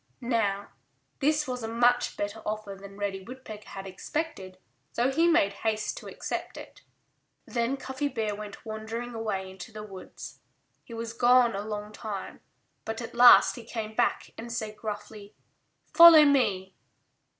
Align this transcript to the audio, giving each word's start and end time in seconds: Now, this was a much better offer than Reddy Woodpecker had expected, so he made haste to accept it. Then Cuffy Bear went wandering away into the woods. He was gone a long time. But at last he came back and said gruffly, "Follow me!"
Now, 0.33 0.69
this 1.19 1.47
was 1.47 1.61
a 1.61 1.67
much 1.67 2.17
better 2.17 2.41
offer 2.43 2.73
than 2.75 2.97
Reddy 2.97 3.21
Woodpecker 3.21 3.69
had 3.69 3.85
expected, 3.85 4.57
so 4.91 5.11
he 5.11 5.27
made 5.27 5.53
haste 5.61 5.95
to 5.97 6.07
accept 6.07 6.57
it. 6.57 6.81
Then 7.45 7.77
Cuffy 7.77 8.07
Bear 8.07 8.33
went 8.33 8.65
wandering 8.65 9.13
away 9.13 9.47
into 9.51 9.71
the 9.71 9.83
woods. 9.83 10.39
He 10.83 10.95
was 10.95 11.13
gone 11.13 11.55
a 11.55 11.61
long 11.61 11.91
time. 11.91 12.39
But 12.83 12.99
at 12.99 13.13
last 13.13 13.55
he 13.57 13.63
came 13.63 13.93
back 13.93 14.31
and 14.39 14.51
said 14.51 14.75
gruffly, 14.75 15.35
"Follow 15.93 16.25
me!" 16.25 16.73